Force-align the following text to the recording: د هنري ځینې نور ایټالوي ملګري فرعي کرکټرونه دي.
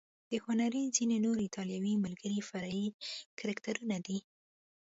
د 0.29 0.31
هنري 0.45 0.83
ځینې 0.97 1.17
نور 1.25 1.37
ایټالوي 1.45 1.93
ملګري 2.05 2.39
فرعي 2.49 2.87
کرکټرونه 3.39 3.97
دي. 4.07 4.17